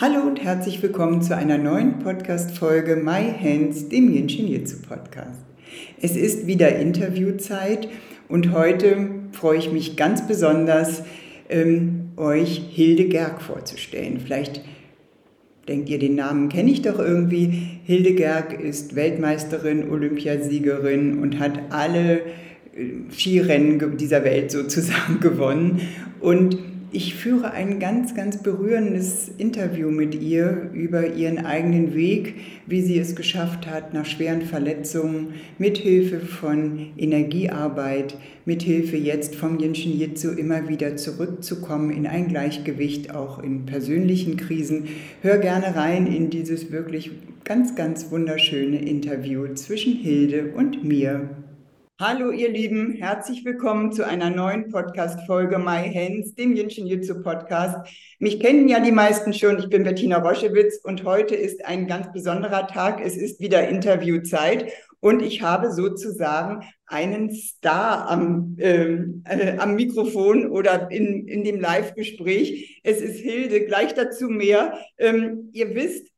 [0.00, 5.44] Hallo und herzlich willkommen zu einer neuen Podcast-Folge My Hands, dem Yin Jitsu Podcast.
[6.00, 7.86] Es ist wieder Interviewzeit
[8.26, 8.96] und heute
[9.32, 11.02] freue ich mich ganz besonders,
[11.50, 14.20] ähm, euch Hilde Gerg vorzustellen.
[14.20, 14.62] Vielleicht
[15.68, 17.80] denkt ihr, den Namen kenne ich doch irgendwie.
[17.84, 22.20] Hilde Gerg ist Weltmeisterin, Olympiasiegerin und hat alle
[22.74, 25.82] äh, Skirennen dieser Welt sozusagen gewonnen.
[26.20, 32.34] Und ich führe ein ganz, ganz berührendes Interview mit ihr über ihren eigenen Weg,
[32.66, 39.98] wie sie es geschafft hat, nach schweren Verletzungen, mithilfe von Energiearbeit, mithilfe jetzt vom Jinshin
[39.98, 44.88] Jitsu immer wieder zurückzukommen in ein Gleichgewicht, auch in persönlichen Krisen.
[45.22, 47.10] Hör gerne rein in dieses wirklich
[47.44, 51.30] ganz, ganz wunderschöne Interview zwischen Hilde und mir.
[52.00, 57.76] Hallo ihr Lieben, herzlich willkommen zu einer neuen Podcast-Folge My Hands, dem Jinshin Jitsu Podcast.
[58.18, 62.10] Mich kennen ja die meisten schon, ich bin Bettina Roschewitz und heute ist ein ganz
[62.10, 63.02] besonderer Tag.
[63.04, 70.50] Es ist wieder Interviewzeit und ich habe sozusagen einen Star am, ähm, äh, am Mikrofon
[70.50, 72.80] oder in, in dem Live-Gespräch.
[72.82, 74.72] Es ist Hilde, gleich dazu mehr.
[74.96, 76.08] Ähm, ihr wisst,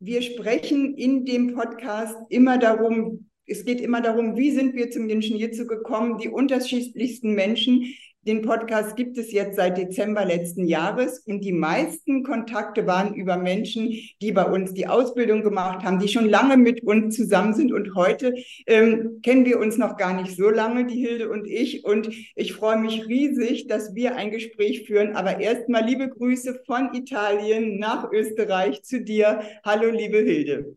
[0.00, 5.08] wir sprechen in dem Podcast immer darum, es geht immer darum, wie sind wir zum
[5.08, 7.94] Jinshin Jitsu gekommen, die unterschiedlichsten Menschen.
[8.22, 13.36] Den Podcast gibt es jetzt seit Dezember letzten Jahres und die meisten Kontakte waren über
[13.36, 17.72] Menschen, die bei uns die Ausbildung gemacht haben, die schon lange mit uns zusammen sind
[17.72, 18.34] und heute
[18.66, 22.52] ähm, kennen wir uns noch gar nicht so lange, die Hilde und ich und ich
[22.52, 25.14] freue mich riesig, dass wir ein Gespräch führen.
[25.14, 29.42] Aber erstmal liebe Grüße von Italien nach Österreich zu dir.
[29.64, 30.76] Hallo, liebe Hilde.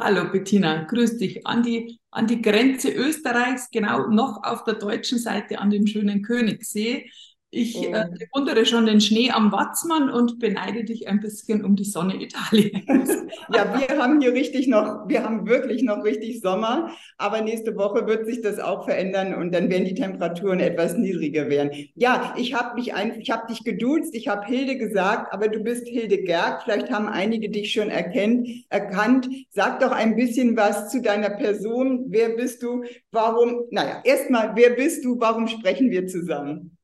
[0.00, 1.44] Hallo Bettina, grüß dich.
[1.44, 6.22] An die, an die Grenze Österreichs, genau noch auf der deutschen Seite an dem schönen
[6.22, 7.10] Königssee.
[7.50, 11.84] Ich äh, bewundere schon den Schnee am Watzmann und beneide dich ein bisschen um die
[11.84, 13.08] Sonne Italiens.
[13.54, 18.06] ja, wir haben hier richtig noch, wir haben wirklich noch richtig Sommer, aber nächste Woche
[18.06, 21.70] wird sich das auch verändern und dann werden die Temperaturen etwas niedriger werden.
[21.94, 25.60] Ja, ich habe mich ein, ich habe dich geduzt, ich habe Hilde gesagt, aber du
[25.60, 26.64] bist Hilde Gerg.
[26.64, 29.26] Vielleicht haben einige dich schon erkennt, erkannt.
[29.48, 32.04] Sag doch ein bisschen was zu deiner Person.
[32.08, 32.84] Wer bist du?
[33.10, 33.62] Warum?
[33.70, 35.18] Naja, erstmal, wer bist du?
[35.18, 36.77] Warum sprechen wir zusammen?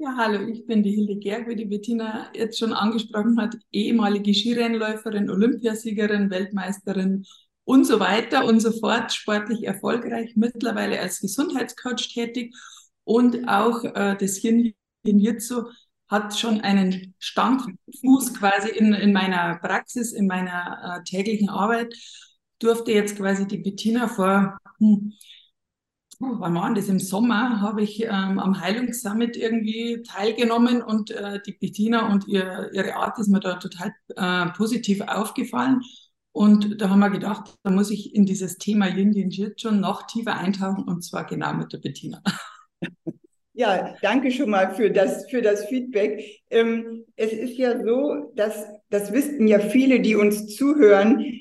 [0.00, 4.32] Ja, hallo, ich bin die Hilde Gerg, wie die Bettina jetzt schon angesprochen hat, ehemalige
[4.32, 7.26] Skirennläuferin, Olympiasiegerin, Weltmeisterin
[7.64, 12.54] und so weiter und so fort, sportlich erfolgreich, mittlerweile als Gesundheitscoach tätig
[13.02, 14.72] und auch äh, das Yin
[15.04, 15.64] Jitsu
[16.06, 21.92] hat schon einen Standfuß quasi in, in meiner Praxis, in meiner äh, täglichen Arbeit.
[22.60, 25.12] Durfte jetzt quasi die Bettina vor hm,
[26.18, 26.88] wann war das?
[26.88, 32.70] Im Sommer habe ich ähm, am Heilungssummit irgendwie teilgenommen und äh, die Bettina und ihr,
[32.72, 35.80] ihre Art ist mir da total äh, positiv aufgefallen.
[36.32, 40.06] Und da haben wir gedacht, da muss ich in dieses Thema Yin Yin schon noch
[40.06, 42.22] tiefer eintauchen und zwar genau mit der Bettina.
[43.54, 46.42] Ja, danke schon mal für das, für das Feedback.
[46.48, 51.40] Ähm, es ist ja so, dass das wissen ja viele, die uns zuhören,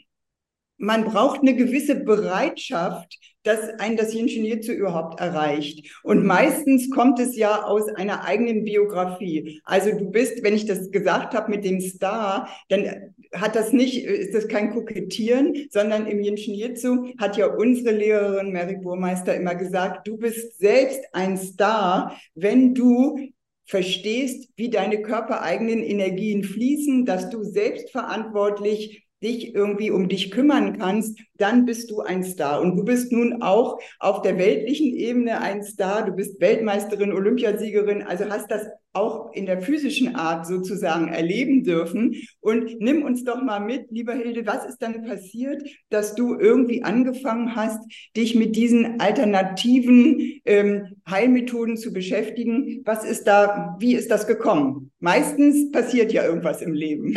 [0.78, 6.00] man braucht eine gewisse Bereitschaft, dass ein das Ingenieur überhaupt erreicht.
[6.04, 9.62] Und meistens kommt es ja aus einer eigenen Biografie.
[9.64, 14.06] Also du bist, wenn ich das gesagt habe mit dem Star, dann hat das nicht,
[14.06, 20.08] ist das kein Kokettieren, sondern im Jitsu hat ja unsere Lehrerin Mary Burmeister immer gesagt,
[20.08, 23.18] du bist selbst ein Star, wenn du
[23.66, 31.20] verstehst, wie deine körpereigenen Energien fließen, dass du selbstverantwortlich dich irgendwie um dich kümmern kannst,
[31.38, 32.62] dann bist du ein Star.
[32.62, 36.06] Und du bist nun auch auf der weltlichen Ebene ein Star.
[36.06, 42.16] Du bist Weltmeisterin, Olympiasiegerin, also hast das auch in der physischen Art sozusagen erleben dürfen.
[42.40, 46.84] Und nimm uns doch mal mit, lieber Hilde, was ist dann passiert, dass du irgendwie
[46.84, 47.80] angefangen hast,
[48.16, 52.82] dich mit diesen alternativen ähm, Heilmethoden zu beschäftigen?
[52.86, 54.92] Was ist da, wie ist das gekommen?
[55.00, 57.16] Meistens passiert ja irgendwas im Leben.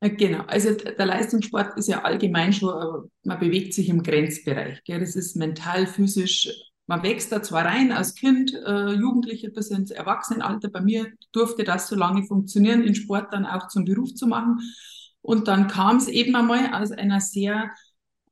[0.00, 4.82] Äh, genau, also der Leistungssport ist ja allgemein schon, äh, man bewegt sich im Grenzbereich.
[4.84, 5.00] Gell?
[5.00, 6.48] Das ist mental, physisch,
[6.86, 10.70] man wächst da zwar rein als Kind, äh, Jugendliche bis ins Erwachsenenalter.
[10.70, 14.58] Bei mir durfte das so lange funktionieren, den Sport dann auch zum Beruf zu machen.
[15.20, 17.70] Und dann kam es eben einmal aus einer sehr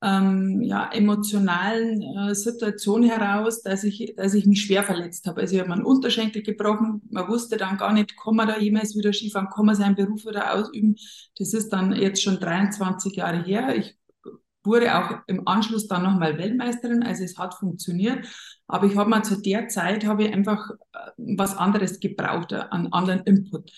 [0.06, 5.40] ähm, ja, emotionalen äh, Situation heraus, dass ich, dass ich mich schwer verletzt habe.
[5.40, 7.02] Also ich habe meinen Unterschenkel gebrochen.
[7.10, 10.24] Man wusste dann gar nicht, kann man da jemals wieder Skifahren, kann man seinen Beruf
[10.24, 10.94] wieder ausüben.
[11.38, 13.74] Das ist dann jetzt schon 23 Jahre her.
[13.74, 13.96] Ich
[14.62, 18.24] wurde auch im Anschluss dann nochmal Weltmeisterin, also es hat funktioniert.
[18.68, 22.62] Aber ich habe mal zu der Zeit habe ich einfach äh, was anderes gebraucht, äh,
[22.70, 23.72] an anderen Input.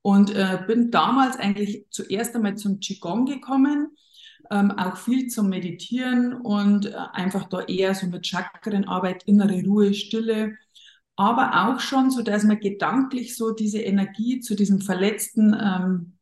[0.00, 3.88] Und äh, bin damals eigentlich zuerst einmal zum Qigong gekommen,
[4.50, 9.94] ähm, auch viel zum Meditieren und äh, einfach da eher so mit Chakrenarbeit, innere Ruhe,
[9.94, 10.56] Stille,
[11.16, 16.16] aber auch schon so, dass man gedanklich so diese Energie zu diesem verletzten ähm,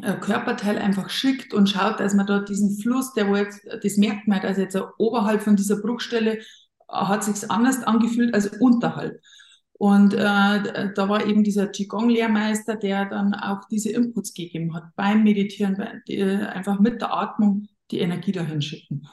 [0.00, 3.96] äh, Körperteil einfach schickt und schaut, dass man dort diesen Fluss, der wo jetzt, das
[3.98, 6.42] merkt man, also jetzt oberhalb von dieser Bruchstelle äh,
[6.88, 9.20] hat sich's anders angefühlt als unterhalb.
[9.82, 15.24] Und äh, da war eben dieser Qigong-Lehrmeister, der dann auch diese Inputs gegeben hat beim
[15.24, 15.76] Meditieren,
[16.06, 19.08] die, äh, einfach mit der Atmung die Energie dahin schicken.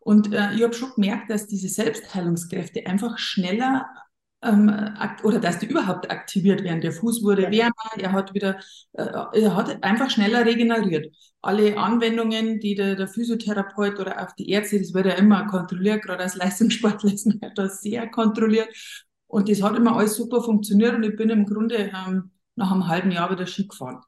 [0.00, 3.86] Und äh, ich habe schon gemerkt, dass diese Selbstheilungskräfte einfach schneller
[4.40, 4.72] ähm,
[5.24, 6.80] oder dass die überhaupt aktiviert werden.
[6.80, 7.50] Der Fuß wurde ja.
[7.50, 8.58] wärmer, er hat wieder,
[8.94, 11.14] äh, er hat einfach schneller regeneriert.
[11.42, 16.02] Alle Anwendungen, die der, der Physiotherapeut oder auch die Ärzte, das wird ja immer kontrolliert,
[16.02, 18.70] gerade als Leistungssportler ist man da sehr kontrolliert.
[19.34, 22.86] Und das hat immer alles super funktioniert und ich bin im Grunde ähm, nach einem
[22.86, 24.00] halben Jahr wieder Ski gefahren.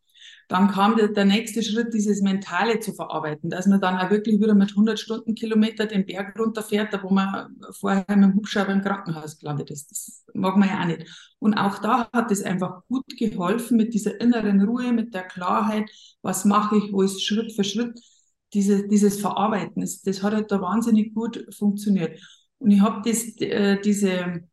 [0.46, 4.40] Dann kam der, der, nächste Schritt, dieses Mentale zu verarbeiten, dass man dann auch wirklich
[4.40, 8.82] wieder mit 100 Stundenkilometer den Berg runterfährt, da wo man vorher mit dem Hubschrauber im
[8.82, 9.90] Krankenhaus gelandet ist.
[9.90, 11.34] Das mag man ja auch nicht.
[11.40, 15.90] Und auch da hat es einfach gut geholfen mit dieser inneren Ruhe, mit der Klarheit,
[16.23, 17.99] was mache ich, wo ist Schritt für Schritt,
[18.55, 19.82] diese, dieses Verarbeiten.
[19.82, 22.20] Das, das hat halt da wahnsinnig gut funktioniert.
[22.58, 24.44] Und ich habe äh, diese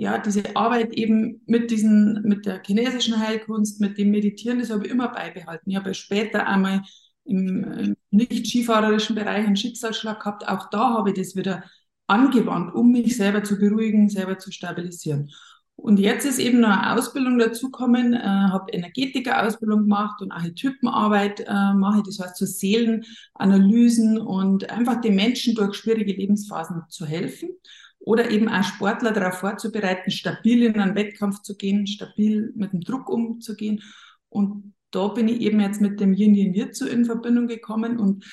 [0.00, 4.86] ja, diese Arbeit eben mit diesen, mit der chinesischen Heilkunst, mit dem Meditieren, das habe
[4.86, 5.68] ich immer beibehalten.
[5.68, 6.80] Ich habe später einmal
[7.26, 10.48] im, nicht skifahrerischen Bereich einen Schicksalsschlag gehabt.
[10.48, 11.64] Auch da habe ich das wieder
[12.06, 15.30] angewandt, um mich selber zu beruhigen, selber zu stabilisieren.
[15.76, 21.74] Und jetzt ist eben noch eine Ausbildung dazugekommen, äh, habe Energetiker-Ausbildung gemacht und Archetypenarbeit äh,
[21.74, 27.50] mache, das heißt so Seelenanalysen und einfach den Menschen durch schwierige Lebensphasen zu helfen
[28.00, 32.80] oder eben auch Sportler darauf vorzubereiten, stabil in einen Wettkampf zu gehen, stabil mit dem
[32.80, 33.82] Druck umzugehen.
[34.28, 38.24] Und da bin ich eben jetzt mit dem Yin Yin Jitsu in Verbindung gekommen und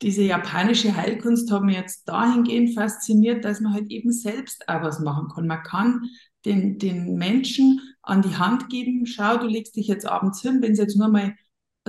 [0.00, 5.00] diese japanische Heilkunst hat mich jetzt dahingehend fasziniert, dass man halt eben selbst auch was
[5.00, 5.48] machen kann.
[5.48, 6.02] Man kann
[6.44, 10.72] den, den Menschen an die Hand geben, schau, du legst dich jetzt abends hin, wenn
[10.72, 11.34] es jetzt nur mal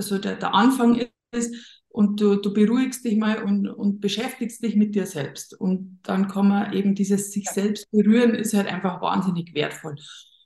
[0.00, 4.76] also der, der Anfang ist, und du, du beruhigst dich mal und, und beschäftigst dich
[4.76, 5.58] mit dir selbst.
[5.60, 9.96] Und dann kann man eben dieses sich selbst berühren, ist halt einfach wahnsinnig wertvoll.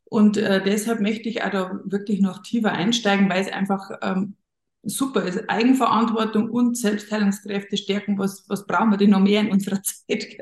[0.05, 4.37] Und äh, deshalb möchte ich auch da wirklich noch tiefer einsteigen, weil es einfach ähm,
[4.83, 5.49] super ist.
[5.49, 10.39] Eigenverantwortung und Selbstheilungskräfte stärken, was, was brauchen wir denn noch mehr in unserer Zeit?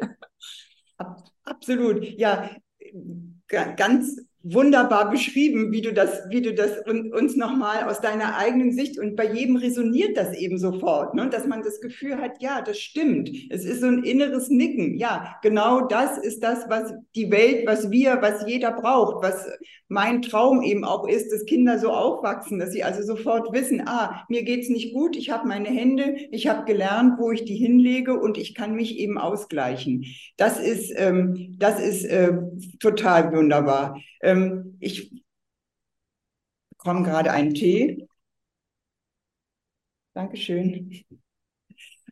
[1.44, 2.50] Absolut, ja,
[3.48, 8.98] ganz wunderbar beschrieben, wie du das, wie du das uns nochmal aus deiner eigenen Sicht
[8.98, 11.28] und bei jedem resoniert das eben sofort, ne?
[11.28, 13.30] dass man das Gefühl hat, ja, das stimmt.
[13.50, 14.98] Es ist so ein inneres Nicken.
[14.98, 19.46] Ja, genau das ist das, was die Welt, was wir, was jeder braucht, was
[19.92, 24.24] mein Traum eben auch ist, dass Kinder so aufwachsen, dass sie also sofort wissen, ah,
[24.28, 28.18] mir geht's nicht gut, ich habe meine Hände, ich habe gelernt, wo ich die hinlege
[28.18, 30.06] und ich kann mich eben ausgleichen.
[30.38, 32.32] Das ist, ähm, das ist äh,
[32.80, 34.00] total wunderbar.
[34.32, 35.22] Ähm, ich
[36.70, 38.06] bekomme gerade einen Tee.
[40.14, 41.04] Dankeschön.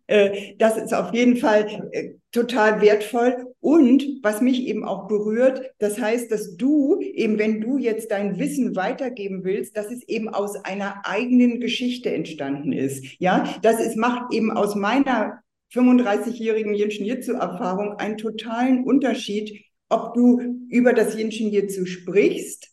[0.07, 3.55] Äh, das ist auf jeden Fall äh, total wertvoll.
[3.61, 8.39] Und was mich eben auch berührt, das heißt, dass du eben, wenn du jetzt dein
[8.39, 13.05] Wissen weitergeben willst, dass es eben aus einer eigenen Geschichte entstanden ist.
[13.21, 20.41] Ja, das ist, macht eben aus meiner 35-jährigen Yin Jitsu-Erfahrung einen totalen Unterschied, ob du
[20.71, 22.71] über das Yin Jitsu sprichst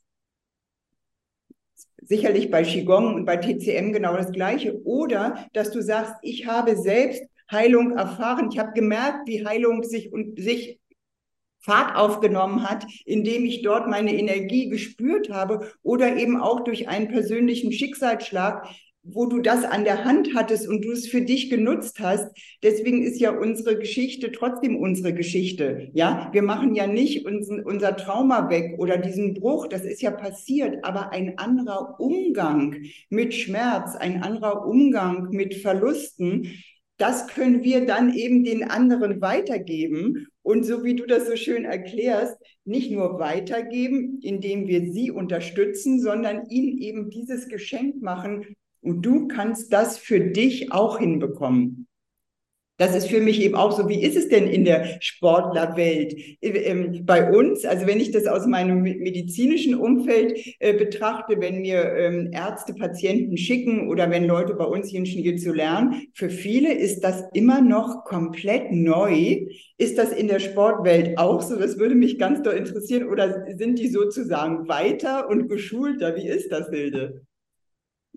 [2.08, 4.82] sicherlich bei Qigong und bei TCM genau das Gleiche.
[4.86, 8.50] Oder dass du sagst, ich habe selbst Heilung erfahren.
[8.52, 10.80] Ich habe gemerkt, wie Heilung sich und sich
[11.60, 17.10] Fahrt aufgenommen hat, indem ich dort meine Energie gespürt habe oder eben auch durch einen
[17.10, 18.68] persönlichen Schicksalsschlag,
[19.10, 22.28] wo du das an der Hand hattest und du es für dich genutzt hast.
[22.64, 25.90] Deswegen ist ja unsere Geschichte trotzdem unsere Geschichte.
[25.94, 29.68] Ja, wir machen ja nicht unser, unser Trauma weg oder diesen Bruch.
[29.68, 32.76] Das ist ja passiert, aber ein anderer Umgang
[33.10, 36.52] mit Schmerz, ein anderer Umgang mit Verlusten.
[36.98, 40.28] Das können wir dann eben den anderen weitergeben.
[40.42, 42.36] Und so wie du das so schön erklärst,
[42.66, 48.46] nicht nur weitergeben, indem wir sie unterstützen, sondern ihnen eben dieses Geschenk machen,
[48.88, 51.88] und du kannst das für dich auch hinbekommen.
[52.80, 56.16] Das ist für mich eben auch so, wie ist es denn in der Sportlerwelt?
[56.42, 61.92] Ähm, bei uns, also wenn ich das aus meinem medizinischen Umfeld äh, betrachte, wenn mir
[61.96, 66.72] ähm, Ärzte Patienten schicken oder wenn Leute bei uns hier Ingenieur zu lernen, für viele
[66.72, 69.48] ist das immer noch komplett neu.
[69.80, 71.56] Ist das in der Sportwelt auch so?
[71.56, 73.10] Das würde mich ganz doll interessieren.
[73.10, 76.16] Oder sind die sozusagen weiter und geschulter?
[76.16, 77.27] Wie ist das, Hilde?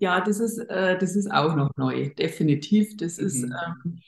[0.01, 2.97] Ja, das ist, äh, das ist auch noch neu, definitiv.
[2.97, 3.27] Das mhm.
[3.27, 3.99] ist, ähm,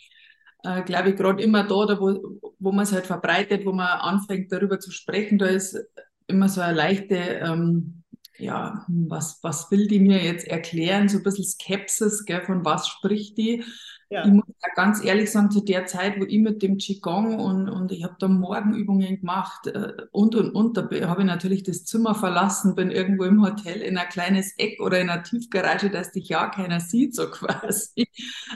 [0.64, 4.00] äh, glaube ich, gerade immer da, da wo, wo man es halt verbreitet, wo man
[4.00, 5.78] anfängt darüber zu sprechen, da ist
[6.26, 8.02] immer so eine leichte, ähm,
[8.40, 12.88] ja, was, was will die mir jetzt erklären, so ein bisschen Skepsis, gell, von was
[12.88, 13.64] spricht die?
[14.10, 14.26] Ja.
[14.26, 17.70] Ich muss ja ganz ehrlich sagen, zu der Zeit, wo ich mit dem Qigong und,
[17.70, 21.86] und ich habe da Morgenübungen gemacht äh, und und und, da habe ich natürlich das
[21.86, 26.12] Zimmer verlassen, bin irgendwo im Hotel in ein kleines Eck oder in einer Tiefgarage, dass
[26.12, 28.08] dich ja keiner sieht, so quasi.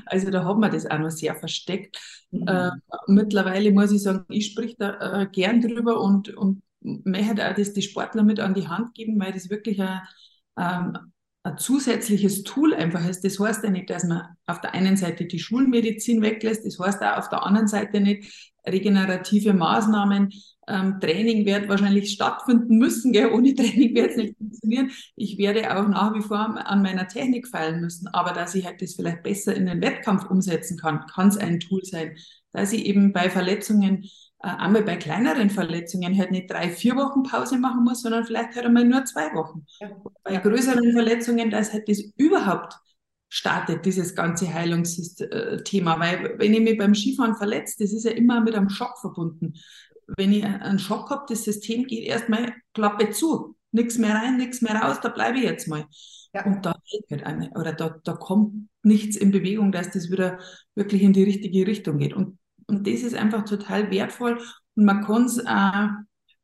[0.06, 1.98] Also da hat man das auch noch sehr versteckt.
[2.32, 2.48] Mhm.
[2.48, 2.72] Äh,
[3.08, 7.74] mittlerweile muss ich sagen, ich sprich da äh, gern drüber und, und möchte auch das
[7.74, 10.02] die Sportler mit an die Hand geben, weil das wirklich ein,
[10.58, 11.12] ähm,
[11.48, 13.24] ein zusätzliches Tool einfach ist.
[13.24, 17.02] Das heißt ja nicht, dass man auf der einen Seite die Schulmedizin weglässt, das heißt
[17.04, 20.34] auch auf der anderen Seite nicht regenerative Maßnahmen.
[20.70, 23.32] Ähm, Training wird wahrscheinlich stattfinden müssen, gell?
[23.32, 24.92] ohne Training wird es nicht funktionieren.
[25.16, 28.82] Ich werde auch nach wie vor an meiner Technik feilen müssen, aber dass ich halt
[28.82, 32.18] das vielleicht besser in den Wettkampf umsetzen kann, kann es ein Tool sein.
[32.52, 37.58] Dass ich eben bei Verletzungen einmal bei kleineren Verletzungen halt nicht drei, vier Wochen Pause
[37.58, 39.66] machen muss, sondern vielleicht halt einmal nur zwei Wochen.
[39.80, 39.90] Ja.
[40.24, 42.76] Bei größeren Verletzungen, dass halt das überhaupt
[43.30, 46.00] startet, dieses ganze Heilungsthema.
[46.00, 49.54] Weil wenn ich mich beim Skifahren verletze, das ist ja immer mit einem Schock verbunden.
[50.16, 53.56] Wenn ich einen Schock habe, das System geht erstmal Klappe zu.
[53.72, 55.86] Nichts mehr rein, nichts mehr raus, da bleibe ich jetzt mal.
[56.34, 56.46] Ja.
[56.46, 56.76] Und da
[57.12, 60.40] halt eine, oder da, da kommt nichts in Bewegung, dass das wieder
[60.76, 62.14] wirklich in die richtige Richtung geht.
[62.14, 62.38] Und
[62.68, 64.40] und das ist einfach total wertvoll.
[64.76, 65.88] Und man kann es äh,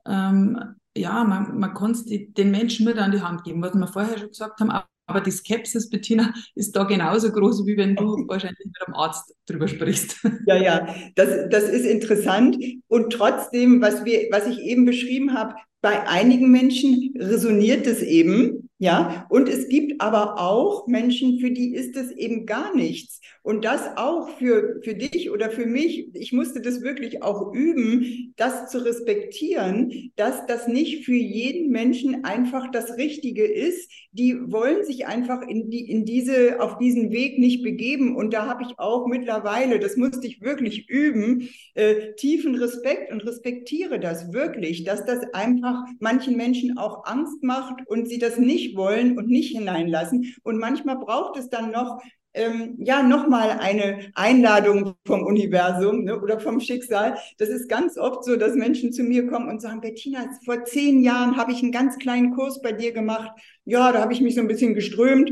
[0.05, 3.87] ähm, ja, man, man kann es den Menschen mit an die Hand geben, was wir
[3.87, 4.71] vorher schon gesagt haben.
[5.05, 9.33] Aber die Skepsis, Bettina, ist da genauso groß, wie wenn du wahrscheinlich mit einem Arzt
[9.47, 10.17] drüber sprichst.
[10.45, 12.57] Ja, ja, das, das ist interessant.
[12.87, 18.62] Und trotzdem, was, wir, was ich eben beschrieben habe, bei einigen Menschen resoniert es eben,
[18.83, 19.25] ja.
[19.29, 23.21] Und es gibt aber auch Menschen, für die ist es eben gar nichts.
[23.41, 28.33] Und das auch für, für dich oder für mich, ich musste das wirklich auch üben,
[28.35, 33.89] das zu respektieren, dass das nicht für jeden Menschen einfach das Richtige ist.
[34.11, 38.17] Die wollen sich einfach in, die, in diese, auf diesen Weg nicht begeben.
[38.17, 43.25] Und da habe ich auch mittlerweile, das musste ich wirklich üben, äh, tiefen Respekt und
[43.25, 48.72] respektiere das wirklich, dass das einfach manchen Menschen auch Angst macht und sie das nicht
[48.75, 50.35] wollen und nicht hineinlassen.
[50.43, 52.01] Und manchmal braucht es dann noch
[52.33, 57.17] ähm, ja nochmal eine Einladung vom Universum ne, oder vom Schicksal.
[57.37, 61.01] Das ist ganz oft so, dass Menschen zu mir kommen und sagen, Bettina, vor zehn
[61.03, 63.31] Jahren habe ich einen ganz kleinen Kurs bei dir gemacht.
[63.65, 65.31] Ja, da habe ich mich so ein bisschen geströmt.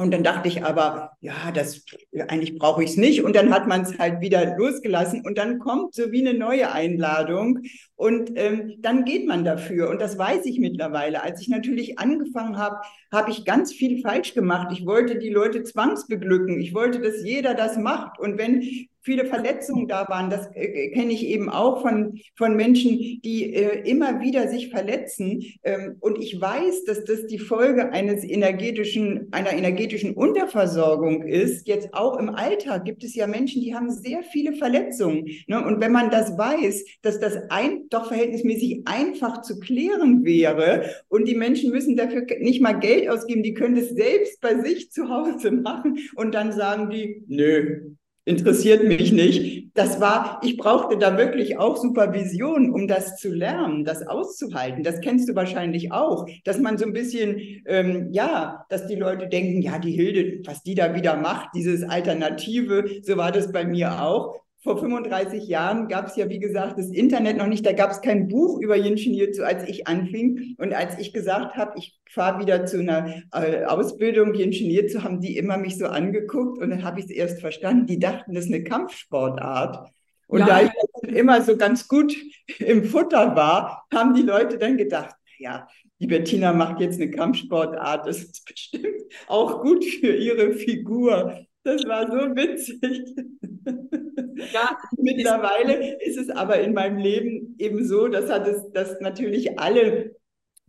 [0.00, 1.84] Und dann dachte ich aber, ja, das
[2.28, 3.22] eigentlich brauche ich es nicht.
[3.22, 5.22] Und dann hat man es halt wieder losgelassen.
[5.26, 7.58] Und dann kommt so wie eine neue Einladung.
[7.96, 9.90] Und ähm, dann geht man dafür.
[9.90, 11.22] Und das weiß ich mittlerweile.
[11.22, 12.76] Als ich natürlich angefangen habe,
[13.12, 14.68] habe ich ganz viel falsch gemacht.
[14.72, 16.58] Ich wollte die Leute zwangsbeglücken.
[16.60, 18.18] Ich wollte, dass jeder das macht.
[18.18, 18.62] Und wenn
[19.02, 20.30] viele Verletzungen da waren.
[20.30, 25.42] Das äh, kenne ich eben auch von, von Menschen, die äh, immer wieder sich verletzen.
[25.62, 31.66] Ähm, und ich weiß, dass das die Folge eines energetischen, einer energetischen Unterversorgung ist.
[31.66, 35.26] Jetzt auch im Alltag gibt es ja Menschen, die haben sehr viele Verletzungen.
[35.46, 35.64] Ne?
[35.64, 41.26] Und wenn man das weiß, dass das ein, doch verhältnismäßig einfach zu klären wäre und
[41.26, 45.08] die Menschen müssen dafür nicht mal Geld ausgeben, die können das selbst bei sich zu
[45.08, 49.70] Hause machen und dann sagen die, nö, interessiert mich nicht.
[49.74, 54.82] Das war, ich brauchte da wirklich auch Supervision, um das zu lernen, das auszuhalten.
[54.82, 59.28] Das kennst du wahrscheinlich auch, dass man so ein bisschen, ähm, ja, dass die Leute
[59.28, 63.64] denken, ja, die Hilde, was die da wieder macht, dieses Alternative, so war das bei
[63.64, 67.64] mir auch vor 35 Jahren gab es ja, wie gesagt, das Internet noch nicht.
[67.64, 70.54] Da gab es kein Buch über Yin Shin Jitsu, als ich anfing.
[70.58, 75.02] Und als ich gesagt habe, ich fahre wieder zu einer äh, Ausbildung Yin Shin Jitsu,
[75.02, 77.86] haben die immer mich so angeguckt und dann habe ich es erst verstanden.
[77.86, 79.90] Die dachten, das ist eine Kampfsportart.
[80.26, 80.46] Und ja.
[80.46, 82.14] da ich immer so ganz gut
[82.58, 85.66] im Futter war, haben die Leute dann gedacht, ja,
[86.00, 88.86] die Bettina macht jetzt eine Kampfsportart, das ist bestimmt
[89.26, 91.46] auch gut für ihre Figur.
[91.62, 93.16] Das war so witzig.
[94.52, 99.58] Ja, Mittlerweile ist es aber in meinem Leben eben so, das hat es, dass natürlich
[99.58, 100.14] alle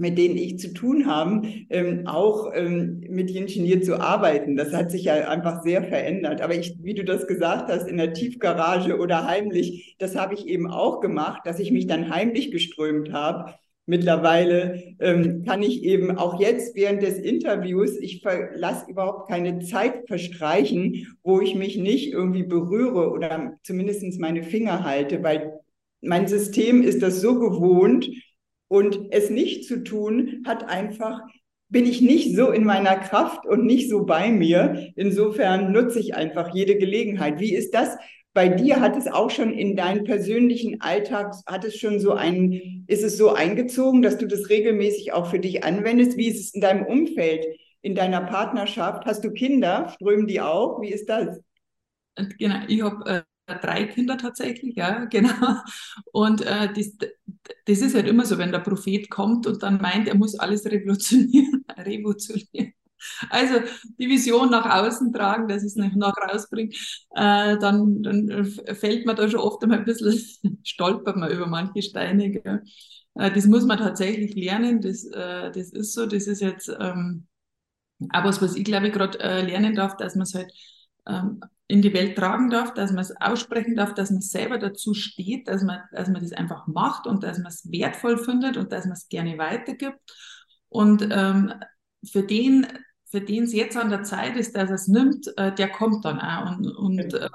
[0.02, 4.56] mit denen ich zu tun habe, ähm, auch ähm, mit Ingenieur zu arbeiten.
[4.56, 6.42] Das hat sich ja einfach sehr verändert.
[6.42, 10.48] Aber ich, wie du das gesagt hast, in der Tiefgarage oder heimlich, das habe ich
[10.48, 13.54] eben auch gemacht, dass ich mich dann heimlich geströmt habe.
[13.86, 18.24] Mittlerweile ähm, kann ich eben auch jetzt während des Interviews, ich
[18.56, 24.84] lasse überhaupt keine Zeit verstreichen, wo ich mich nicht irgendwie berühre oder zumindest meine Finger
[24.84, 25.60] halte, weil
[26.02, 28.10] mein System ist das so gewohnt,
[28.72, 31.20] und es nicht zu tun, hat einfach,
[31.68, 34.94] bin ich nicht so in meiner Kraft und nicht so bei mir.
[34.96, 37.42] Insofern nutze ich einfach jede Gelegenheit.
[37.42, 37.98] Wie ist das?
[38.34, 42.86] Bei dir hat es auch schon in deinen persönlichen Alltag, hat es schon so ein,
[42.88, 46.16] ist es so eingezogen, dass du das regelmäßig auch für dich anwendest?
[46.16, 47.46] Wie ist es in deinem Umfeld,
[47.82, 49.06] in deiner Partnerschaft?
[49.06, 49.90] Hast du Kinder?
[49.96, 50.80] Strömen die auch?
[50.82, 51.42] Wie ist das?
[52.40, 55.58] Genau, ich habe äh, drei Kinder tatsächlich, ja, genau.
[56.12, 56.98] Und äh, das,
[57.66, 60.66] das ist halt immer so, wenn der Prophet kommt und dann meint, er muss alles
[60.66, 62.74] revolutionieren, revolutionieren.
[63.30, 63.56] Also
[63.98, 66.72] die Vision nach außen tragen, dass ich es nicht nach rausbringe,
[67.16, 71.82] äh, dann, dann fällt man da schon oft einmal ein bisschen, stolpert man über manche
[71.82, 72.32] Steine.
[72.32, 72.64] Gell.
[73.16, 77.28] Äh, das muss man tatsächlich lernen, das, äh, das ist so, das ist jetzt ähm,
[78.10, 80.52] aber was, was ich glaube ich gerade äh, lernen darf, dass man es halt
[81.08, 84.94] ähm, in die Welt tragen darf, dass man es aussprechen darf, dass man selber dazu
[84.94, 88.72] steht, dass man, dass man das einfach macht und dass man es wertvoll findet und
[88.72, 90.00] dass man es gerne weitergibt.
[90.68, 91.54] Und ähm,
[92.04, 92.68] für den,
[93.12, 96.06] für den es jetzt an der Zeit ist, dass er es nimmt, äh, der kommt
[96.06, 97.30] dann auch und, und, äh,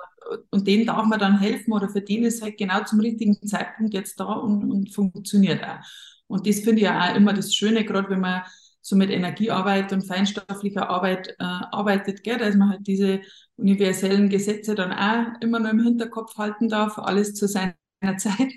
[0.50, 3.94] und dem darf man dann helfen oder für den ist halt genau zum richtigen Zeitpunkt
[3.94, 5.78] jetzt da und, und funktioniert auch.
[6.26, 8.42] Und das finde ich ja auch immer das Schöne, gerade wenn man
[8.80, 13.20] so mit Energiearbeit und feinstofflicher Arbeit äh, arbeitet, gell, dass man halt diese
[13.56, 17.74] universellen Gesetze dann auch immer nur im Hinterkopf halten darf, alles zu seiner
[18.18, 18.52] Zeit.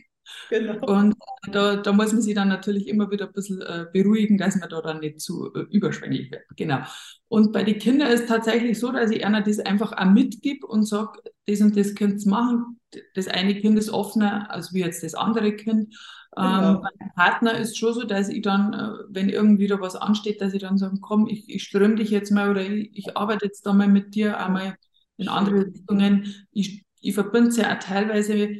[0.49, 0.85] Genau.
[0.85, 1.15] Und
[1.51, 4.69] da, da muss man sich dann natürlich immer wieder ein bisschen äh, beruhigen, dass man
[4.69, 6.43] da dann nicht zu äh, überschwänglich wird.
[6.55, 6.79] Genau.
[7.27, 10.63] Und bei den Kindern ist es tatsächlich so, dass ich einer das einfach auch mitgib
[10.63, 12.79] und sage, das und das könnt ihr machen.
[13.13, 15.95] Das eine Kind ist offener als wie jetzt das andere Kind.
[16.35, 16.75] Genau.
[16.75, 20.41] Ähm, mein Partner ist schon so, dass ich dann, äh, wenn irgendwie da was ansteht,
[20.41, 23.45] dass ich dann sage, komm, ich, ich ströme dich jetzt mal oder ich, ich arbeite
[23.45, 24.75] jetzt da mal mit dir einmal
[25.17, 26.47] in andere Richtungen.
[26.51, 28.57] Ich, ich verbinde es ja auch teilweise,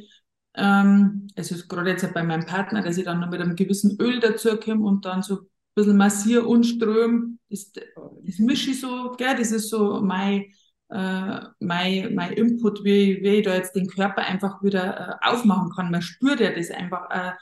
[0.54, 4.20] ähm, also gerade jetzt bei meinem Partner, dass ich dann noch mit einem gewissen Öl
[4.20, 7.36] dazu komme und dann so ein bisschen massiere und ströme.
[7.48, 9.36] Das, das mische ich so, gell?
[9.36, 10.46] das ist so mein,
[10.88, 15.70] äh, mein, mein Input, wie, wie ich da jetzt den Körper einfach wieder äh, aufmachen
[15.70, 15.90] kann.
[15.90, 17.08] Man spürt ja das einfach.
[17.10, 17.32] Äh,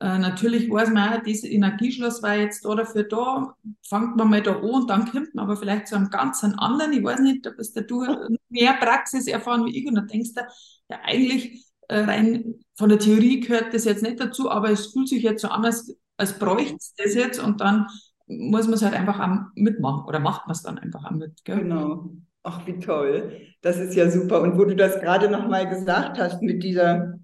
[0.00, 4.42] äh, natürlich weiß man auch, dieser Energieschloss war jetzt da dafür da, fängt man mal
[4.42, 7.44] da an und dann kommt man aber vielleicht zu einem ganz anderen, ich weiß nicht,
[7.44, 8.06] da bist du
[8.48, 10.42] mehr Praxis erfahren wie ich und dann denkst du,
[10.88, 15.22] ja eigentlich rein von der Theorie gehört das jetzt nicht dazu, aber es fühlt sich
[15.22, 17.86] jetzt so an, als, als bräuchte es das jetzt und dann
[18.26, 21.44] muss man es halt einfach auch mitmachen oder macht man es dann einfach auch mit.
[21.44, 21.60] Gell?
[21.60, 22.10] Genau.
[22.42, 23.40] Ach, wie toll.
[23.62, 24.40] Das ist ja super.
[24.42, 27.18] Und wo du das gerade nochmal gesagt hast mit dieser,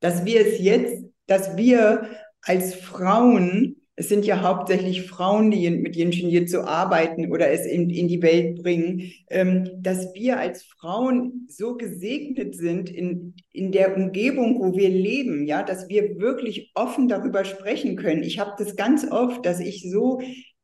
[0.00, 2.08] dass wir es jetzt dass wir
[2.42, 7.90] als Frauen, es sind ja hauptsächlich Frauen, die mit Ingenieur zu arbeiten oder es in,
[7.90, 13.96] in die Welt bringen, ähm, dass wir als Frauen so gesegnet sind in, in der
[13.96, 18.22] Umgebung, wo wir leben, ja, dass wir wirklich offen darüber sprechen können.
[18.22, 20.20] Ich habe das ganz oft, dass ich so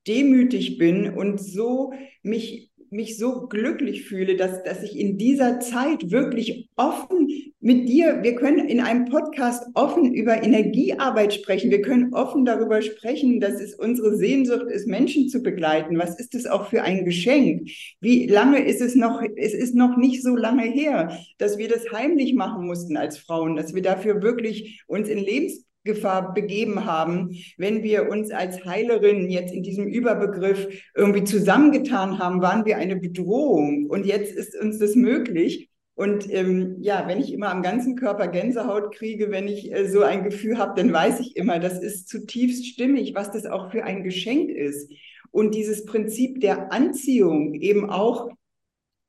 [0.07, 1.92] demütig bin und so
[2.23, 7.23] mich mich so glücklich fühle, dass, dass ich in dieser Zeit wirklich offen
[7.64, 11.70] mit dir, wir können in einem Podcast offen über Energiearbeit sprechen.
[11.70, 15.98] Wir können offen darüber sprechen, dass es unsere Sehnsucht ist, Menschen zu begleiten.
[15.98, 17.70] Was ist es auch für ein Geschenk?
[18.03, 19.22] Wie lange ist es noch?
[19.37, 23.57] Es ist noch nicht so lange her, dass wir das heimlich machen mussten als Frauen,
[23.57, 29.31] dass wir dafür wirklich uns in Lebens Gefahr begeben haben, wenn wir uns als Heilerinnen
[29.31, 33.87] jetzt in diesem Überbegriff irgendwie zusammengetan haben, waren wir eine Bedrohung.
[33.87, 35.70] Und jetzt ist uns das möglich.
[35.94, 40.02] Und ähm, ja, wenn ich immer am ganzen Körper Gänsehaut kriege, wenn ich äh, so
[40.02, 43.85] ein Gefühl habe, dann weiß ich immer, das ist zutiefst stimmig, was das auch für
[43.85, 44.90] ein Geschenk ist.
[45.30, 48.30] Und dieses Prinzip der Anziehung eben auch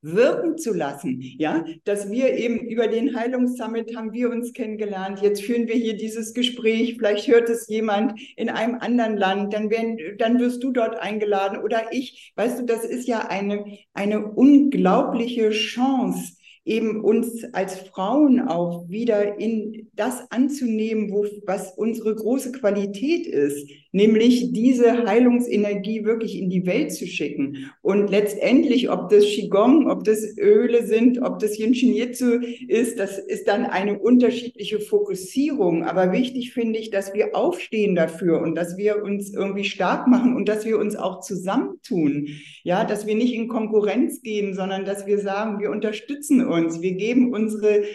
[0.05, 1.21] wirken zu lassen.
[1.21, 5.21] Ja, dass wir eben über den Heilungssummit haben wir uns kennengelernt.
[5.21, 6.95] Jetzt führen wir hier dieses Gespräch.
[6.97, 9.53] Vielleicht hört es jemand in einem anderen Land.
[9.53, 12.33] Dann werden, dann wirst du dort eingeladen oder ich.
[12.35, 16.34] Weißt du, das ist ja eine, eine unglaubliche Chance
[16.65, 23.69] eben uns als Frauen auch wieder in das anzunehmen, wo, was unsere große Qualität ist,
[23.95, 27.71] nämlich diese Heilungsenergie wirklich in die Welt zu schicken.
[27.81, 32.99] Und letztendlich, ob das Qigong, ob das Öle sind, ob das Yin Shin Jitsu ist,
[32.99, 35.85] das ist dann eine unterschiedliche Fokussierung.
[35.85, 40.35] Aber wichtig finde ich, dass wir aufstehen dafür und dass wir uns irgendwie stark machen
[40.35, 42.27] und dass wir uns auch zusammentun.
[42.63, 46.95] Ja, dass wir nicht in Konkurrenz gehen, sondern dass wir sagen, wir unterstützen uns, wir
[46.95, 47.85] geben unsere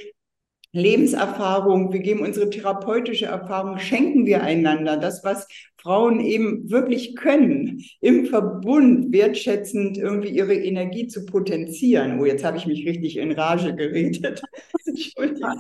[0.73, 4.97] Lebenserfahrung, wir geben unsere therapeutische Erfahrung, schenken wir einander.
[4.97, 5.49] Das, was
[5.83, 12.21] Frauen eben wirklich können, im Verbund wertschätzend irgendwie ihre Energie zu potenzieren.
[12.21, 14.43] Oh, jetzt habe ich mich richtig in Rage geredet.
[14.85, 15.59] Entschuldigung.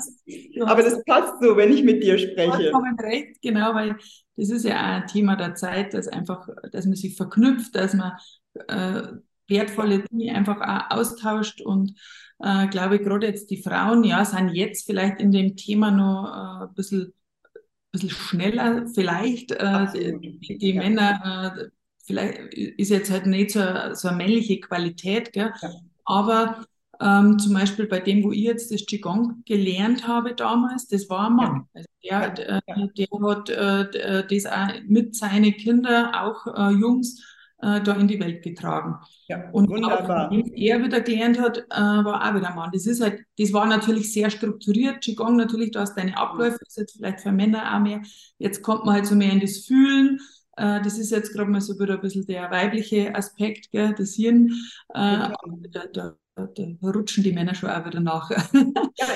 [0.66, 2.50] Aber das passt so, wenn ich mit dir spreche.
[2.50, 3.96] Vollkommen recht, genau, weil
[4.36, 7.94] das ist ja auch ein Thema der Zeit, dass einfach, dass man sich verknüpft, dass
[7.94, 8.12] man
[8.68, 9.02] äh,
[9.48, 11.94] wertvolle Dinge einfach auch austauscht und
[12.38, 16.24] äh, glaube ich, gerade jetzt die Frauen, ja, sind jetzt vielleicht in dem Thema noch
[16.24, 17.12] äh, ein bisschen,
[17.92, 19.52] bisschen schneller, vielleicht.
[19.52, 19.86] Äh,
[20.20, 20.82] die, die ja.
[20.82, 21.68] Männer, äh,
[22.04, 23.60] vielleicht ist jetzt halt nicht so,
[23.92, 25.52] so eine männliche Qualität, gell?
[25.60, 25.70] Ja.
[26.04, 26.64] aber
[27.00, 31.28] ähm, zum Beispiel bei dem, wo ich jetzt das Qigong gelernt habe damals, das war
[31.28, 31.66] ein Mann.
[31.72, 32.28] Also der, ja.
[32.28, 37.24] der, hat äh, das auch mit seinen Kindern, auch äh, Jungs,
[37.62, 38.96] äh, da in die Welt getragen.
[39.28, 40.30] Ja, und wunderbar.
[40.30, 42.70] Auch, er wieder gelernt hat, äh, war auch wieder ein Mann.
[42.72, 45.02] Das ist halt, das war natürlich sehr strukturiert.
[45.02, 48.00] Qigong natürlich, du hast deine Abläufe, das ist jetzt vielleicht für Männer auch mehr.
[48.38, 50.20] Jetzt kommt man halt so mehr in das Fühlen.
[50.56, 54.14] Äh, das ist jetzt gerade mal so wieder ein bisschen der weibliche Aspekt, gell, das
[54.14, 54.50] Hirn.
[54.94, 55.28] Äh,
[55.70, 56.16] da, da,
[56.54, 58.30] da rutschen die Männer schon auch wieder nach.
[58.30, 58.38] Ja,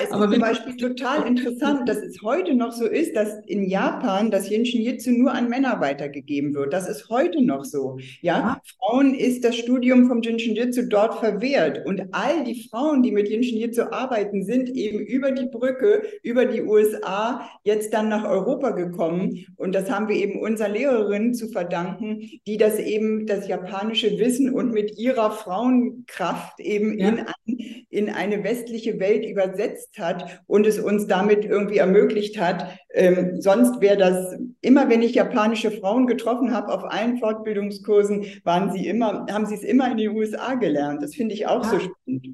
[0.03, 3.69] es Aber ist zum Beispiel total interessant, dass es heute noch so ist, dass in
[3.69, 6.73] Japan das Jinshin Jitsu nur an Männer weitergegeben wird.
[6.73, 7.99] Das ist heute noch so.
[8.21, 8.61] Ja, ja.
[8.79, 11.85] Frauen ist das Studium vom Jinshin Jitsu dort verwehrt.
[11.87, 16.45] Und all die Frauen, die mit Jinshin Jitsu arbeiten, sind eben über die Brücke, über
[16.47, 19.47] die USA jetzt dann nach Europa gekommen.
[19.57, 24.51] Und das haben wir eben unserer Lehrerin zu verdanken, die das eben, das japanische Wissen
[24.51, 27.14] und mit ihrer Frauenkraft eben ja
[27.45, 32.79] in, in eine westliche Welt übersetzt hat und es uns damit irgendwie ermöglicht hat.
[32.93, 38.73] Ähm, sonst wäre das immer, wenn ich japanische Frauen getroffen habe auf allen Fortbildungskursen, waren
[38.73, 41.03] sie immer, haben sie es immer in den USA gelernt.
[41.03, 41.71] Das finde ich auch ja.
[41.71, 42.27] so spannend.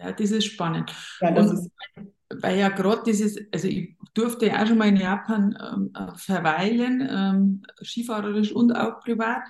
[0.00, 0.94] Ja, das ist spannend.
[1.20, 1.70] Ja, das und, ist
[2.42, 6.16] weil ja gerade dieses, also ich durfte ja auch schon mal in Japan ähm, äh,
[6.16, 9.42] verweilen, ähm, skifahrerisch und auch privat.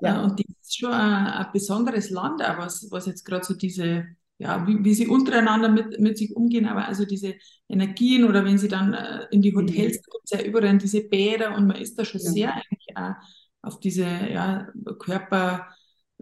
[0.00, 0.20] Ja.
[0.20, 3.54] Äh, und das ist schon ein, ein besonderes Land, auch was, was jetzt gerade so
[3.54, 4.06] diese,
[4.38, 7.34] ja, wie, wie sie untereinander mit, mit sich umgehen, aber also diese
[7.68, 10.10] Energien oder wenn sie dann äh, in die Hotels, mhm.
[10.10, 12.30] gibt es ja überall diese Bäder und man ist da schon ja.
[12.30, 13.14] sehr eigentlich auch
[13.62, 15.68] auf diese ja, Körper,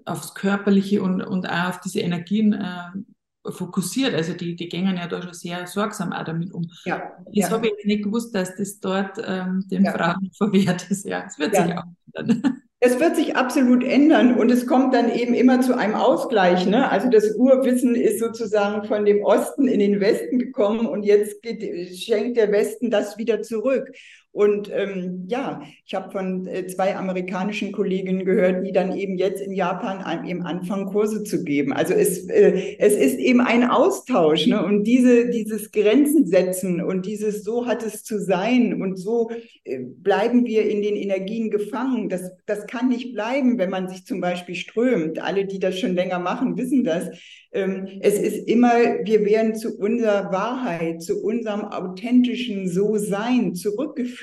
[0.05, 2.91] aufs Körperliche und, und auch auf diese Energien äh,
[3.49, 4.15] fokussiert.
[4.15, 6.71] Also die, die gehen ja da schon sehr sorgsam auch damit um.
[6.85, 7.51] Ja, das ja.
[7.51, 9.93] habe ich nicht gewusst, dass das dort ähm, den ja.
[9.93, 11.07] Frauen verwehrt ist.
[11.07, 12.63] Ja, es wird sich auch ändern.
[12.83, 16.65] Es wird sich absolut ändern und es kommt dann eben immer zu einem Ausgleich.
[16.65, 16.91] Ne?
[16.91, 21.63] Also das Urwissen ist sozusagen von dem Osten in den Westen gekommen und jetzt geht,
[21.99, 23.93] schenkt der Westen das wieder zurück.
[24.33, 29.41] Und ähm, ja, ich habe von äh, zwei amerikanischen Kolleginnen gehört, die dann eben jetzt
[29.41, 31.73] in Japan an, eben anfangen, Kurse zu geben.
[31.73, 34.65] Also es, äh, es ist eben ein Austausch ne?
[34.65, 39.31] und diese, dieses Grenzen setzen und dieses so hat es zu sein und so
[39.65, 42.09] äh, bleiben wir in den Energien gefangen.
[42.09, 45.19] Das, das kann nicht bleiben, wenn man sich zum Beispiel strömt.
[45.19, 47.11] Alle, die das schon länger machen, wissen das.
[47.53, 48.71] Ähm, es ist immer,
[49.03, 54.20] wir werden zu unserer Wahrheit, zu unserem authentischen So-Sein zurückgeführt.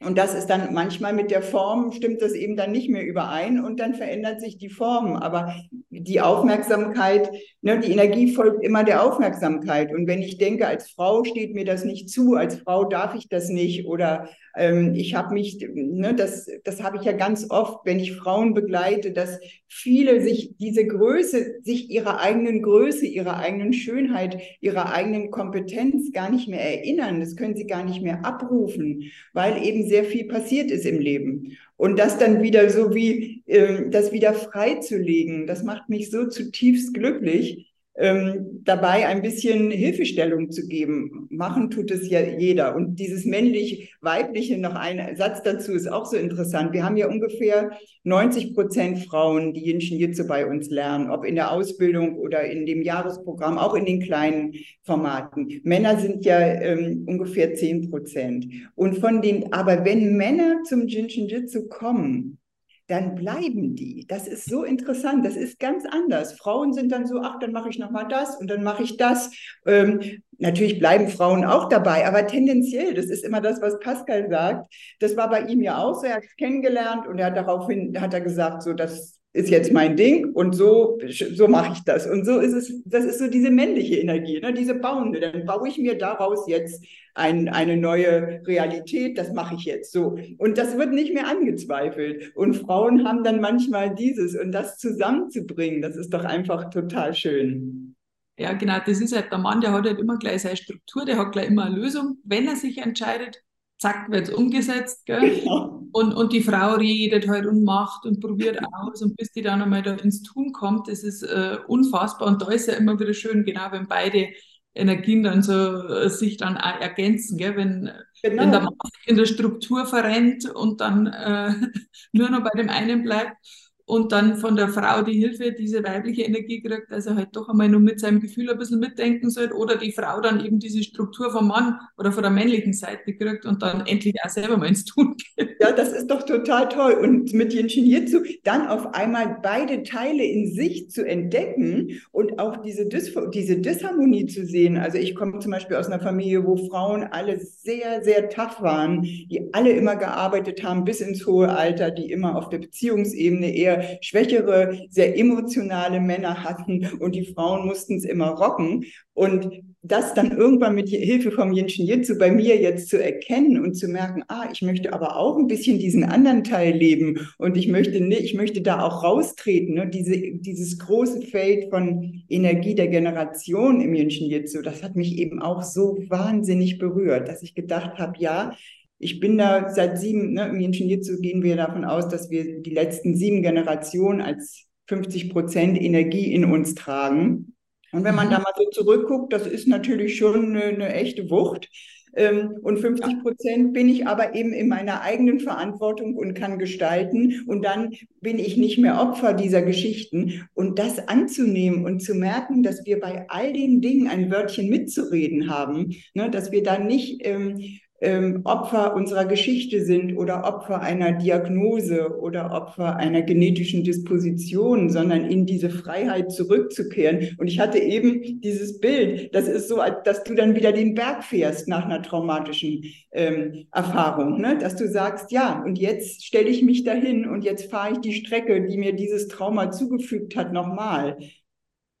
[0.00, 3.64] Und das ist dann manchmal mit der Form, stimmt das eben dann nicht mehr überein
[3.64, 5.16] und dann verändert sich die Form.
[5.16, 5.54] Aber
[5.88, 7.30] die Aufmerksamkeit,
[7.62, 9.94] ne, die Energie folgt immer der Aufmerksamkeit.
[9.94, 13.28] Und wenn ich denke, als Frau steht mir das nicht zu, als Frau darf ich
[13.28, 17.84] das nicht oder ähm, ich habe mich, ne, das, das habe ich ja ganz oft,
[17.84, 23.72] wenn ich Frauen begleite, dass viele sich diese Größe, sich ihrer eigenen Größe, ihrer eigenen
[23.72, 27.20] Schönheit, ihrer eigenen Kompetenz gar nicht mehr erinnern.
[27.20, 31.56] Das können sie gar nicht mehr abrufen, weil eben sehr viel passiert ist im Leben.
[31.76, 36.94] Und das dann wieder so wie, äh, das wieder freizulegen, das macht mich so zutiefst
[36.94, 41.28] glücklich ähm, dabei ein bisschen Hilfestellung zu geben.
[41.30, 42.74] Machen tut es ja jeder.
[42.74, 46.72] Und dieses männlich-weibliche, noch ein Satz dazu ist auch so interessant.
[46.72, 47.70] Wir haben ja ungefähr
[48.02, 52.66] 90 Prozent Frauen, die Jinshin Jitsu bei uns lernen, ob in der Ausbildung oder in
[52.66, 55.60] dem Jahresprogramm, auch in den kleinen Formaten.
[55.62, 58.46] Männer sind ja ähm, ungefähr 10 Prozent.
[58.74, 62.38] Und von den, aber wenn Männer zum Jinshin Jitsu kommen,
[62.86, 64.06] dann bleiben die.
[64.06, 65.24] Das ist so interessant.
[65.24, 66.34] Das ist ganz anders.
[66.34, 68.96] Frauen sind dann so, ach, dann mache ich noch mal das und dann mache ich
[68.96, 69.30] das.
[69.66, 70.00] Ähm,
[70.38, 74.66] natürlich bleiben Frauen auch dabei, aber tendenziell, das ist immer das, was Pascal sagt.
[75.00, 76.06] Das war bei ihm ja auch so.
[76.06, 79.72] Er hat es kennengelernt und er hat daraufhin hat er gesagt, so das ist jetzt
[79.72, 82.06] mein Ding und so, so mache ich das.
[82.06, 84.54] Und so ist es, das ist so diese männliche Energie, ne?
[84.54, 85.18] diese bauende.
[85.18, 90.16] Dann baue ich mir daraus jetzt ein, eine neue Realität, das mache ich jetzt so.
[90.38, 92.34] Und das wird nicht mehr angezweifelt.
[92.36, 97.96] Und Frauen haben dann manchmal dieses und das zusammenzubringen, das ist doch einfach total schön.
[98.38, 101.18] Ja, genau, das ist halt der Mann, der hat halt immer gleich seine Struktur, der
[101.18, 102.18] hat gleich immer eine Lösung.
[102.22, 103.42] Wenn er sich entscheidet,
[103.78, 105.06] zack, wird es umgesetzt.
[105.06, 105.40] Gell?
[105.40, 105.82] Genau.
[105.92, 109.62] Und, und die Frau redet halt und macht und probiert aus und bis die dann
[109.62, 112.28] einmal da ins Tun kommt, das ist äh, unfassbar.
[112.28, 114.28] Und da ist ja immer wieder schön, genau, wenn beide
[114.74, 117.56] Energien dann so äh, sich dann auch ergänzen, gell?
[117.56, 117.90] Wenn,
[118.22, 118.42] genau.
[118.42, 118.74] wenn der Mann
[119.06, 121.54] in der Struktur verrennt und dann äh,
[122.12, 123.36] nur noch bei dem einen bleibt
[123.86, 127.48] und dann von der Frau die Hilfe, diese weibliche Energie kriegt, dass er halt doch
[127.48, 130.82] einmal nur mit seinem Gefühl ein bisschen mitdenken soll oder die Frau dann eben diese
[130.82, 134.68] Struktur vom Mann oder von der männlichen Seite kriegt und dann endlich auch selber mal
[134.68, 135.56] ins Tun geht.
[135.60, 136.94] Ja, das ist doch total toll.
[136.94, 142.62] Und mit Yin Shinjitsu dann auf einmal beide Teile in sich zu entdecken und auch
[142.62, 144.78] diese, Dis diese Disharmonie zu sehen.
[144.78, 149.02] Also ich komme zum Beispiel aus einer Familie, wo Frauen alle sehr, sehr tough waren,
[149.02, 153.73] die alle immer gearbeitet haben bis ins hohe Alter, die immer auf der Beziehungsebene eher
[154.00, 158.84] schwächere, sehr emotionale Männer hatten und die Frauen mussten es immer rocken.
[159.12, 163.74] Und das dann irgendwann mit Hilfe vom Jinshin Jitsu bei mir jetzt zu erkennen und
[163.74, 167.68] zu merken, ah, ich möchte aber auch ein bisschen diesen anderen Teil leben und ich
[167.68, 169.86] möchte ich möchte da auch raustreten, ne?
[169.86, 175.40] Diese, dieses große Feld von Energie der Generation im Jinshin Jitsu, das hat mich eben
[175.40, 178.56] auch so wahnsinnig berührt, dass ich gedacht habe, ja,
[178.98, 182.70] ich bin da seit sieben, ne, im Ingenieurzug gehen wir davon aus, dass wir die
[182.70, 187.54] letzten sieben Generationen als 50 Prozent Energie in uns tragen.
[187.92, 188.32] Und wenn man mhm.
[188.32, 191.68] da mal so zurückguckt, das ist natürlich schon eine, eine echte Wucht.
[192.16, 197.42] Ähm, und 50 Prozent bin ich aber eben in meiner eigenen Verantwortung und kann gestalten.
[197.46, 200.48] Und dann bin ich nicht mehr Opfer dieser Geschichten.
[200.54, 205.50] Und das anzunehmen und zu merken, dass wir bei all den Dingen ein Wörtchen mitzureden
[205.50, 207.60] haben, ne, dass wir da nicht ähm,
[208.04, 215.24] ähm, Opfer unserer Geschichte sind oder Opfer einer Diagnose oder Opfer einer genetischen Disposition, sondern
[215.24, 217.34] in diese Freiheit zurückzukehren.
[217.38, 221.24] Und ich hatte eben dieses Bild, das ist so, dass du dann wieder den Berg
[221.24, 224.58] fährst nach einer traumatischen ähm, Erfahrung, ne?
[224.58, 228.12] dass du sagst, ja, und jetzt stelle ich mich dahin und jetzt fahre ich die
[228.12, 231.16] Strecke, die mir dieses Trauma zugefügt hat, nochmal.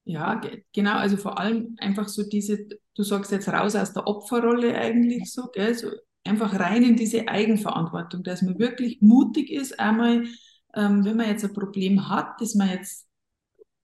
[0.06, 0.40] Ja,
[0.72, 5.32] genau, also vor allem einfach so diese, du sagst jetzt raus aus der Opferrolle eigentlich
[5.32, 5.88] so, gell, so
[6.24, 10.24] einfach rein in diese Eigenverantwortung, dass man wirklich mutig ist, einmal,
[10.74, 13.06] ähm, wenn man jetzt ein Problem hat, das man jetzt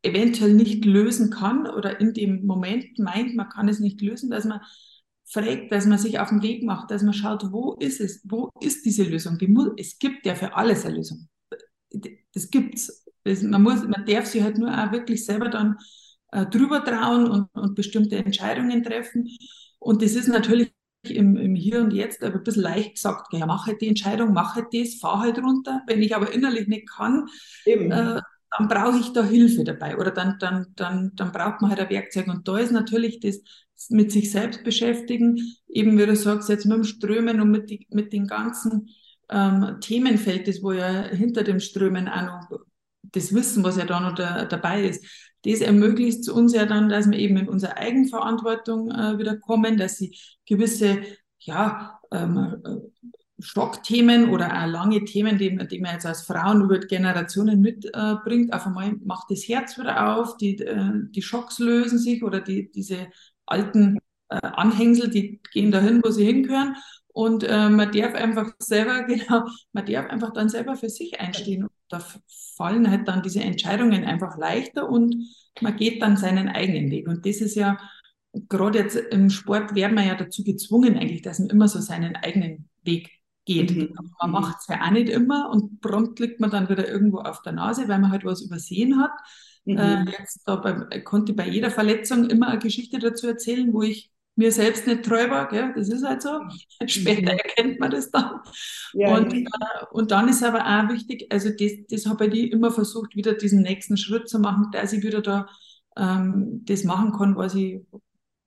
[0.02, 4.44] eventuell nicht lösen kann oder in dem Moment meint, man kann es nicht lösen, dass
[4.44, 4.60] man
[5.26, 8.50] fragt, dass man sich auf den Weg macht, dass man schaut, wo ist es, wo
[8.60, 9.38] ist diese Lösung?
[9.38, 11.28] Die muss, es gibt ja für alles eine Lösung.
[12.34, 13.04] Das gibt's.
[13.24, 15.76] Das, man muss, man darf sich halt nur auch wirklich selber dann
[16.32, 19.28] äh, drüber trauen und, und bestimmte Entscheidungen treffen.
[19.78, 23.46] Und das ist natürlich im, im Hier und Jetzt aber ein bisschen leicht gesagt, ja,
[23.46, 25.82] mach halt die Entscheidung, mach halt das, fahr halt runter.
[25.86, 27.26] Wenn ich aber innerlich nicht kann,
[27.64, 28.20] äh,
[28.58, 31.90] dann brauche ich da Hilfe dabei oder dann, dann, dann, dann braucht man halt ein
[31.90, 32.26] Werkzeug.
[32.28, 33.40] Und da ist natürlich das
[33.88, 37.86] mit sich selbst beschäftigen, eben wie du sagst, jetzt mit dem Strömen und mit, die,
[37.90, 38.88] mit den ganzen
[39.30, 42.60] ähm, Themenfeld, das wo ja hinter dem Strömen auch noch
[43.02, 45.04] das Wissen, was ja da noch da, dabei ist,
[45.44, 49.96] das ermöglicht uns ja dann, dass wir eben in unsere Eigenverantwortung äh, wieder kommen, dass
[49.96, 51.00] sie gewisse,
[51.38, 52.76] ja, ähm, äh,
[53.42, 58.52] Schockthemen oder auch lange Themen, die, die man jetzt als Frauen über Generationen mitbringt, äh,
[58.52, 62.70] auf einmal macht das Herz wieder auf, die, äh, die Schocks lösen sich oder die,
[62.70, 63.08] diese
[63.46, 63.98] alten
[64.28, 66.76] äh, Anhängsel, die gehen dahin, wo sie hingehören.
[67.20, 71.64] Und äh, man darf einfach selber, genau, man darf einfach dann selber für sich einstehen.
[71.64, 72.02] Und da
[72.56, 75.14] fallen halt dann diese Entscheidungen einfach leichter und
[75.60, 77.06] man geht dann seinen eigenen Weg.
[77.08, 77.76] Und das ist ja,
[78.48, 82.16] gerade jetzt im Sport werden wir ja dazu gezwungen, eigentlich, dass man immer so seinen
[82.16, 83.10] eigenen Weg
[83.44, 83.76] geht.
[83.76, 83.94] Mhm.
[84.18, 87.42] Man macht es ja auch nicht immer und prompt liegt man dann wieder irgendwo auf
[87.42, 89.12] der Nase, weil man halt was übersehen hat.
[89.66, 89.76] Mhm.
[89.76, 94.10] Äh, jetzt da bei, konnte bei jeder Verletzung immer eine Geschichte dazu erzählen, wo ich
[94.40, 95.72] mir selbst nicht treu war, gell?
[95.76, 96.40] das ist halt so.
[96.86, 97.38] Später mhm.
[97.38, 98.40] erkennt man das dann.
[98.94, 99.44] Ja, und, äh,
[99.92, 103.62] und dann ist aber auch wichtig, also das, das habe ich immer versucht, wieder diesen
[103.62, 105.46] nächsten Schritt zu machen, dass ich wieder da
[105.96, 107.82] ähm, das machen kann, was ich,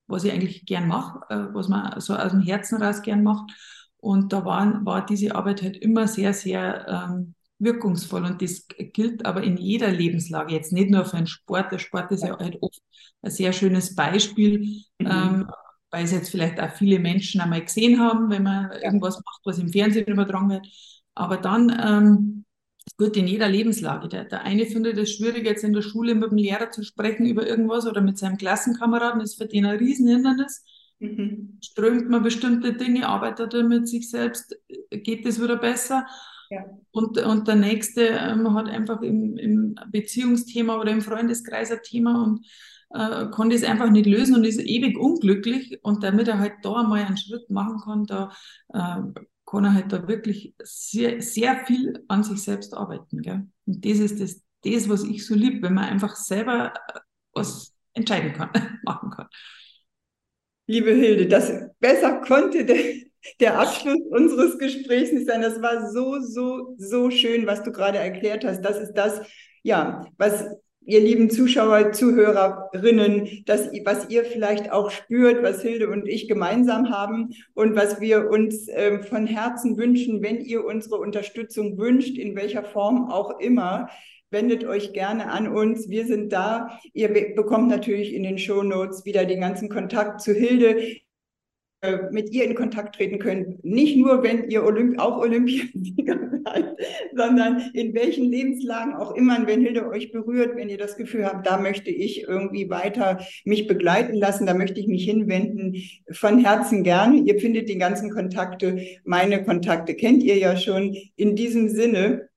[0.08, 3.52] was ich eigentlich gern mache, äh, was man so aus dem Herzen raus gern macht.
[3.98, 9.24] Und da war, war diese Arbeit halt immer sehr, sehr ähm, wirkungsvoll und das gilt
[9.24, 11.70] aber in jeder Lebenslage, jetzt nicht nur für den Sport.
[11.72, 12.82] Der Sport ist ja halt oft
[13.22, 15.06] ein sehr schönes Beispiel, mhm.
[15.06, 15.50] ähm,
[15.94, 19.60] weil es jetzt vielleicht auch viele Menschen einmal gesehen haben, wenn man irgendwas macht, was
[19.60, 20.66] im Fernsehen übertragen wird.
[21.14, 22.44] Aber dann ähm,
[22.98, 24.08] gut in jeder Lebenslage.
[24.08, 27.26] Der, der eine findet es schwierig, jetzt in der Schule mit dem Lehrer zu sprechen
[27.26, 30.64] über irgendwas oder mit seinem Klassenkameraden, das ist für den ein Riesenhindernis.
[30.98, 31.58] Mhm.
[31.62, 34.56] Strömt man bestimmte Dinge, arbeitet er mit sich selbst,
[34.90, 36.08] geht es wieder besser.
[36.50, 36.64] Ja.
[36.90, 42.20] Und, und der nächste ähm, hat einfach im, im Beziehungsthema oder im Freundeskreis ein Thema
[42.24, 42.44] und
[42.94, 45.80] äh, konnte es einfach nicht lösen und ist ewig unglücklich.
[45.82, 48.32] Und damit er halt da mal einen Schritt machen kann, da
[48.72, 49.02] äh,
[49.46, 53.20] kann er halt da wirklich sehr, sehr viel an sich selbst arbeiten.
[53.20, 53.46] Gell?
[53.66, 57.00] Und das ist das, das, was ich so liebe, wenn man einfach selber äh,
[57.32, 58.50] was entscheiden kann,
[58.84, 59.26] machen kann.
[60.66, 62.78] Liebe Hilde, das besser konnte der,
[63.40, 65.42] der Abschluss unseres Gesprächs nicht sein.
[65.42, 68.62] Das war so, so, so schön, was du gerade erklärt hast.
[68.62, 69.20] Das ist das,
[69.62, 70.46] ja, was
[70.86, 76.90] ihr lieben Zuschauer, Zuhörerinnen, das, was ihr vielleicht auch spürt, was Hilde und ich gemeinsam
[76.90, 82.36] haben und was wir uns äh, von Herzen wünschen, wenn ihr unsere Unterstützung wünscht, in
[82.36, 83.88] welcher Form auch immer,
[84.30, 85.88] wendet euch gerne an uns.
[85.88, 86.78] Wir sind da.
[86.92, 90.82] Ihr bekommt natürlich in den Show Notes wieder den ganzen Kontakt zu Hilde.
[91.84, 93.58] Äh, mit ihr in Kontakt treten können.
[93.62, 96.76] Nicht nur, wenn ihr Olymp auch Olympiasieger seid,
[97.14, 101.46] sondern in welchen Lebenslagen auch immer, wenn Hilde euch berührt, wenn ihr das Gefühl habt,
[101.46, 105.76] da möchte ich irgendwie weiter mich begleiten lassen, da möchte ich mich hinwenden,
[106.10, 107.18] von Herzen gerne.
[107.18, 110.96] Ihr findet die ganzen Kontakte, meine Kontakte kennt ihr ja schon.
[111.16, 112.30] In diesem Sinne,